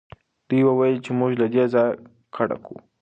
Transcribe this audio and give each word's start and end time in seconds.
دوی 0.47 0.61
وویل 0.65 0.97
چې 1.05 1.11
موږ 1.19 1.31
له 1.41 1.47
دې 1.53 1.63
ځایه 1.73 1.91
کډه 2.35 2.57
کوو. 2.65 2.77